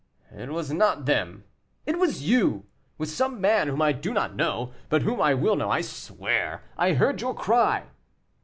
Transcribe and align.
"It 0.35 0.49
was 0.49 0.73
not 0.73 1.05
them; 1.05 1.43
it 1.85 1.99
was 1.99 2.23
you, 2.27 2.65
with 2.97 3.07
some 3.11 3.39
man 3.39 3.67
whom 3.67 3.83
I 3.83 3.91
do 3.91 4.15
not 4.15 4.35
know, 4.35 4.73
but 4.89 5.03
whom 5.03 5.21
I 5.21 5.35
will 5.35 5.55
know, 5.55 5.69
I 5.69 5.81
swear. 5.81 6.63
I 6.75 6.93
heard 6.93 7.21
your 7.21 7.35
cry." 7.35 7.85